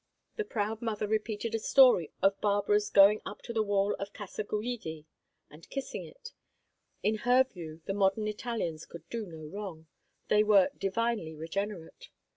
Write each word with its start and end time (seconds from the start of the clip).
The 0.35 0.43
proud 0.43 0.81
mother 0.81 1.07
repeated 1.07 1.53
a 1.53 1.59
story 1.59 2.11
of 2.23 2.41
Barbara's 2.41 2.89
going 2.89 3.21
up 3.23 3.43
to 3.43 3.53
the 3.53 3.61
wall 3.61 3.93
of 3.99 4.13
Casa 4.13 4.43
Guidi 4.43 5.05
and 5.47 5.69
kissing 5.69 6.05
it. 6.05 6.31
In 7.03 7.17
her 7.17 7.43
view, 7.43 7.83
the 7.85 7.93
modern 7.93 8.27
Italians 8.27 8.87
could 8.87 9.07
do 9.11 9.27
no 9.27 9.45
wrong; 9.45 9.85
they 10.27 10.41
were 10.43 10.71
divinely 10.75 11.35
regenerate. 11.35 12.09